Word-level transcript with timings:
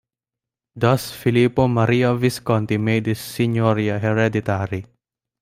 Thus 0.75 1.11
Filippo 1.13 1.67
Maria 1.67 2.15
Visconti 2.15 2.77
made 2.79 3.05
his 3.05 3.19
signoria 3.19 3.99
hereditary. 3.99 4.87